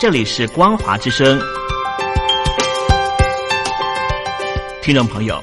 [0.00, 1.38] 这里是光华之声，
[4.80, 5.38] 听众朋友，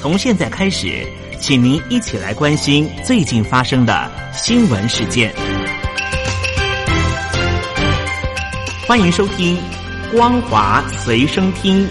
[0.00, 1.06] 从现在开始，
[1.38, 5.30] 请您一起来关心最近发生的新闻事件。
[8.86, 9.58] 欢迎收听
[10.10, 11.86] 光华随身听。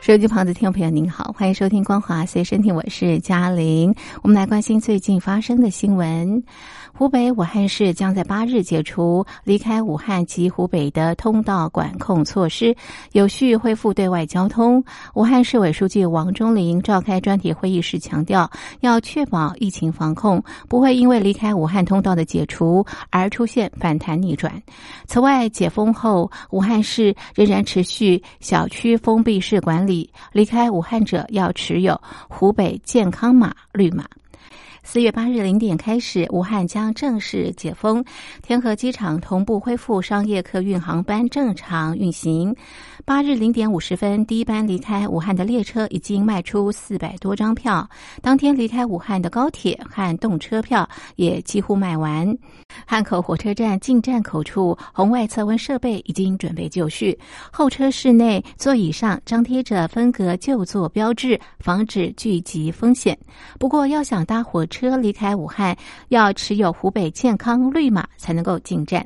[0.00, 3.94] 手机旁的听众朋友，您好，欢迎收听光华随身听，我是嘉玲。
[4.22, 6.42] 我们来关心最近发生的新闻。
[6.92, 12.74] 湖北武汉市将在八日解除离开武汉及湖北的通道管控措施，
[13.12, 14.82] 有序恢复对外交通。
[15.14, 24.60] 武汉市委书记王忠林召开专题会议时强调，要确保疫情防控不会因为离开武汉通道的解除而出现反弹逆转。
[25.06, 34.04] 此外，解封后，武汉市仍然持续小区封闭式管理，离开武汉者要持有湖北健康码绿码。
[34.90, 38.02] 四月八日零点开始，武汉将正式解封，
[38.40, 42.56] 天河机场同步恢复商业客运航班正常运行。
[43.04, 47.86] 八日零点五十分，第一班离开武汉的列车已经卖出四百多张票，
[48.22, 52.34] 当天离开武汉的高铁和动车票也几乎卖完。
[52.86, 57.18] 汉口火车站进站口处红外测温设备已经准备就绪，
[57.52, 63.18] 候车室内座椅上张贴着分隔就座标志，防止聚集风险。
[63.58, 65.76] 不过，要想搭火车，车离开武汉
[66.06, 69.04] 要持有湖北健康绿码才能够进站。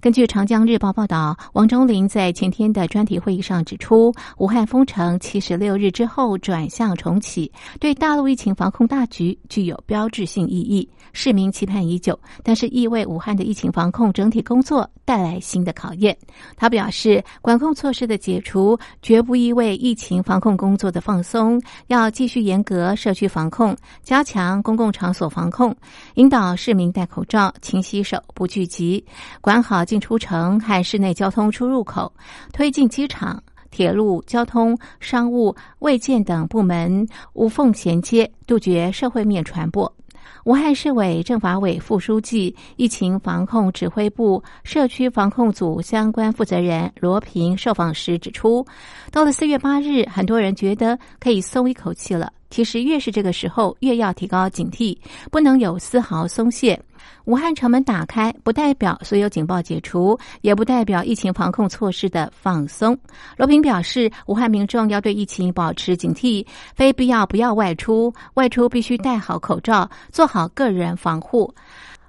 [0.00, 16.14] 根据长江日报报道，王忠林在前天的专题会议上指出，武汉封城七十六日之后转向重启，对大陆疫情防控大局具有标志性意义，市民期盼已久，但是亦为武汉的疫情防控整体工作带来新的考验。
[16.56, 25.74] 他表示，管控措施的解除绝不意味疫情防控工作的放松，要继续严格社区防控，加强公共场所防控，
[26.16, 29.02] 引导市民戴口罩、勤洗手、不聚集，
[29.40, 29.84] 管好。
[29.84, 32.12] 进出城和室内交通出入口，
[32.52, 39.92] 推进机场、铁路、交通、商务、卫健等部门无缝衔接，杜绝社会面传播。
[40.44, 48.66] 武汉市委政法委副书记、疫情防控指挥部社区防控组相关负责人罗平受访时指出，
[49.10, 52.32] 到了四月八日，很多人觉得可以松一口气了。
[52.54, 54.96] 其实，越是这个时候，越要提高警惕，
[55.28, 56.80] 不能有丝毫松懈。
[57.24, 62.96] 武汉城门打开，不代表所有警报解除，也不代表疫情防控措施的放松。
[63.36, 71.52] 罗平表示，武汉民众要对疫情保持警惕，非必要不要外出，外出必须戴好口罩，做好个人防护。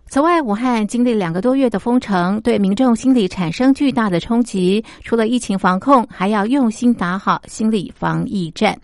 [0.09, 4.85] 此外，武汉经历两个多月的封城，对民众心理产生巨大的冲击。
[5.03, 8.79] 除了疫情防控，还要用心打好心理防疫战。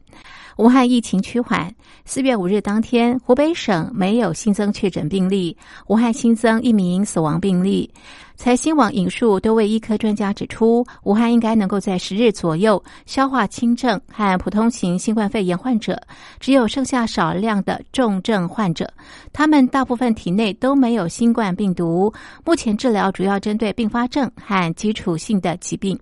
[0.62, 1.74] 武汉疫情趋缓，
[2.06, 5.58] 四月五日当天，湖北省没有新增确诊病例，
[5.88, 7.92] 武汉新增一名死亡病例。
[8.36, 16.00] 财新网引述多位医科专家指出，武汉应该能够在十日左右消化轻症和普通型新冠肺炎患者，
[16.40, 18.88] 只有剩下少量的重症患者，
[19.34, 22.14] 他们大部分体内都没有新冠病毒，
[22.46, 26.00] 目前治疗主要针对并发症和基础性的疾病。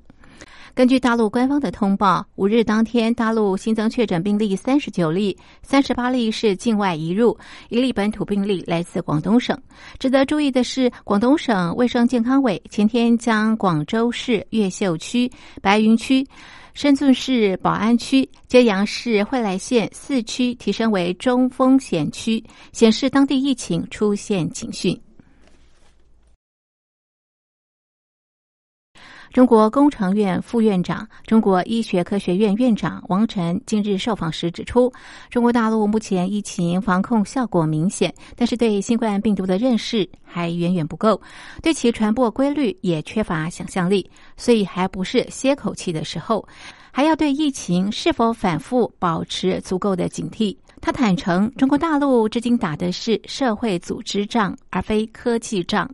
[0.74, 7.38] 根据大陆官方的通报，五日当天，大陆新增确诊病例三十九例，三十八例是境外移入，
[7.70, 9.58] 一例本土病例来自广东省。
[9.98, 15.30] 值得注意的是，广东省卫生健康委前天将广州市越秀区、
[15.62, 16.26] 白云区、
[16.74, 24.98] 深圳市宝安区、揭阳市惠来县四区提升为中风险区，显示当地疫情出现警讯。
[29.32, 34.92] 中国工程院副院长、中国医学科学院院长王晨近日受访时指出，
[35.30, 41.22] 中国大陆目前疫情防控效果明显，但是对新冠病毒的认识还远远不够，
[41.62, 46.48] 对其传播规律也缺乏想象力，所以还不是歇口气的时候，
[46.92, 50.58] 还要对疫情是否反复保持足够的警惕。
[50.82, 55.88] 他坦诚，中国大陆至今打的是社会组织仗，而非科技仗。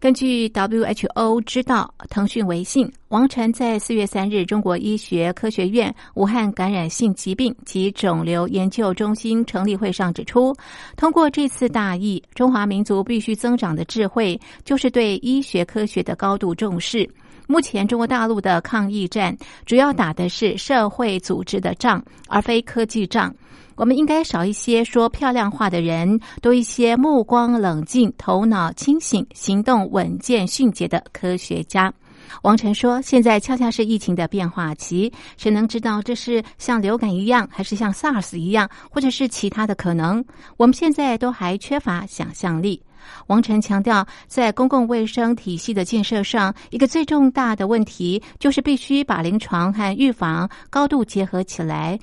[0.00, 10.54] 根据 WHO 知道，腾讯微信王晨在四月三日，中国医学科学院武汉感染性疾病及肿瘤研究中心成立会上指出，
[10.96, 17.08] 通过这次大疫，中华民族必须增长的智慧，就是对医学科学的高度重视。
[17.48, 19.36] 目前，中国大陆的抗疫战
[19.66, 23.34] 主要打的是社会组织的仗，而非科技仗。
[23.78, 31.94] 我们应该少一些说漂亮话的人，多一些目光冷静、头脑清醒、行动稳健、迅捷的科学家。
[32.42, 40.24] 王晨说：“现在恰恰是疫情的变化期，谁能知道这是像流感一样，还是像 SARS 一样，或者是其他的可能？
[40.56, 42.82] 我们现在都还缺乏想象力。”
[43.26, 51.98] 王晨强调，在公共卫生体系的建设上，一个最重大的问题就是必须把临床和预防高度结合起来。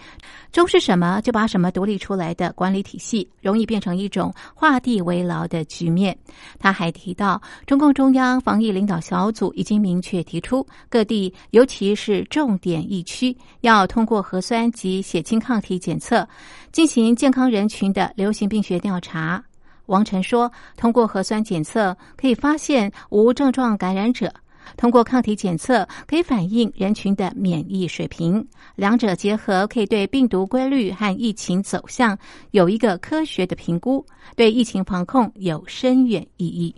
[0.51, 6.17] 重视什么，就把什么独立出来的管理体系，容易变成一种画地为牢的局面。
[6.59, 16.25] 他还提到，中共中央防疫领导小组已经明确提出，各地尤其是重点疫区，要通过核酸及血清抗体检测，
[16.71, 19.43] 进行健康人群的流行病学调查。
[19.87, 24.33] 王晨说：“通过核酸检测可以发现无症状感染者，
[24.77, 28.45] 通过抗体检测可以反映人群的免疫水平，
[28.75, 32.17] 两者结合可以对病毒规律和疫情走向
[32.51, 34.05] 有一个科学的评估，
[34.35, 36.73] 对疫情防控有深远意义。”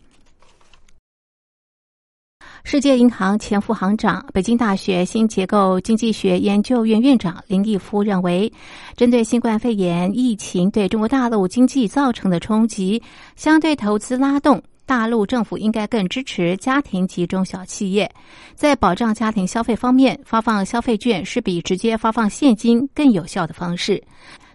[2.70, 8.52] 世界银行前副行长、北京大学新结构经济学研究院院长林毅夫认为，
[8.98, 13.02] 针对新冠肺炎疫情对中国大陆经济造成的冲击，
[13.38, 18.12] 相对投资拉动，大陆政府应该更支持家庭及中小企业，
[18.54, 24.04] 在保障家庭消费方面，发放消费券是比直接发放现金更有效的方式。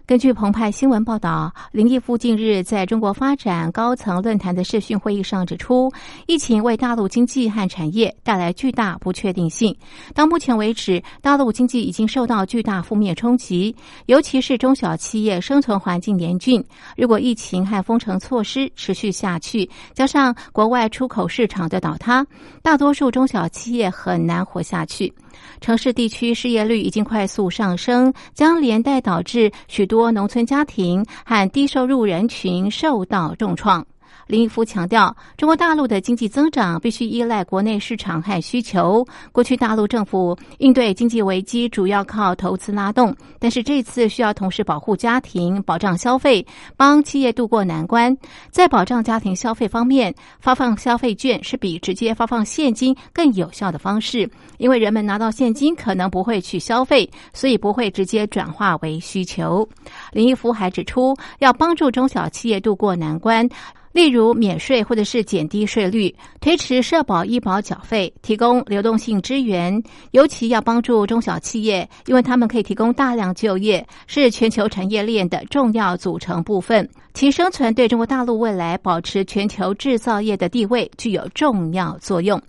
[0.05, 5.89] 根据澎湃新闻报道，林毅夫近日在中国发展高层论坛的视讯会议上指出，
[6.27, 9.73] 疫情为大陆经济和产业带来巨大不确定性。
[10.13, 13.73] 到目前为止，大陆经济已经受到巨大负面冲击，
[14.07, 16.61] 尤其是中小企业生存环境严峻。
[16.97, 22.27] 如果疫情和封城措施持续下去，加上国外出口市场的倒塌，
[22.61, 25.13] 大多数中小企业很难活下去。
[25.59, 33.85] 城市地区失业率已经快速上升，将连带导致许多多农村家庭和低收入人群受到重创。
[34.33, 39.05] 林毅夫强调，中国大陆的经济增长必须依赖国内市场和需求。
[39.31, 46.43] 过去大陆政府应对经济危机主要靠投资拉动，但是这次需要同时保护家庭、保障消费，
[46.75, 48.17] 帮企业渡过难关。
[48.49, 54.27] 在保障家庭消费方面，发放消费券是比直接发放现金更有效的方式，
[54.57, 59.69] 因为人们拿到现金可能不会去消费，所以不会直接转化为需求。
[60.11, 63.47] 林毅夫还指出，要帮助中小企业渡过难关。
[63.93, 69.81] 例如免税或者是减低税率、推迟社保医保缴费、提供流动性支援，
[70.11, 82.41] 尤其要帮助中小企业，因为他们可以提供大量就业，是全球产业链的重要组成部分，其生存对中国大陆未来保持全球制造业的地位具有重要作用。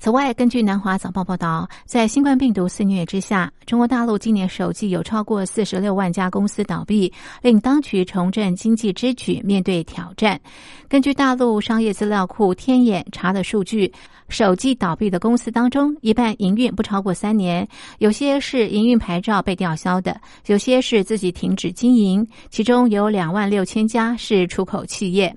[0.00, 7.12] 此外，根据南华早报报道，在新冠病毒肆虐之下，中国大陆今年首季有超过四十六万家公司倒闭，
[7.42, 10.40] 令当局重振经济之举面对挑战。
[10.88, 13.92] 根据大陆商业资料库天眼查的数据，
[14.28, 17.66] 首季倒闭的公司当中，一半营运不超过三年，
[17.98, 25.36] 有些是营运牌照被吊销的，有些是自己停止经营，其中有两万六千家是出口企业。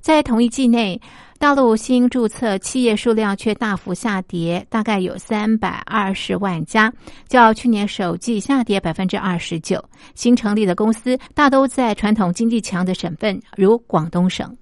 [0.00, 0.98] 在同一季内。
[1.40, 6.92] 大陆新注册企业数量却大幅下跌，大概有三百二十万家，
[7.28, 9.82] 较去年首季下跌百分之二十九。
[10.14, 14.54] 新成立的公司大都在传统经济强的省份，如广东省。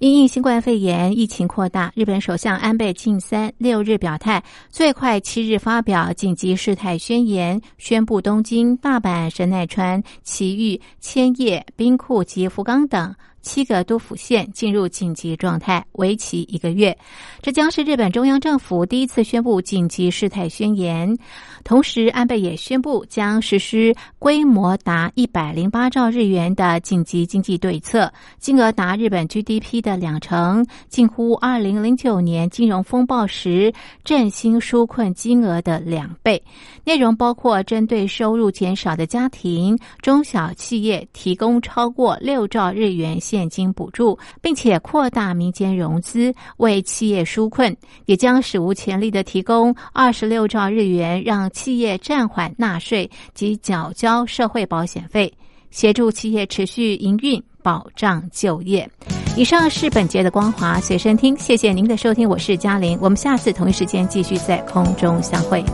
[0.00, 13.14] 因应新冠肺炎疫情扩大，日本首相安倍晋三六日表态，最快七日发表紧急事态宣言，宣布东京、大阪、神奈川、埼玉、千叶、兵库及福冈等。
[13.44, 16.96] 七个都府县进入紧急状态，为期一个月。
[17.40, 21.16] 这将是日本中央政府第一次宣布紧急事态宣言。
[21.62, 33.72] 同时，安倍也宣布将实施规模达一百零八兆日元的紧急经济对策，金额达日本 GDP 的两成，近乎二零零九年金融风暴时
[34.02, 36.42] 振兴纾困金额的两倍。
[36.84, 43.20] 内容包括针对收入减少的家庭、中小企业提供超过六兆日元。
[43.34, 55.34] 现金补助，并且扩大民间融资，为企业纾困，也将史无前例的提供二十六兆日元，让企业暂缓纳税及缴交社会保险费，
[55.72, 58.88] 协助企业持续营运，保障就业。
[59.36, 65.64] 以上是本节的光华随身听，谢谢您的收听，我是嘉玲，我们下次同一时间继续在空中相会。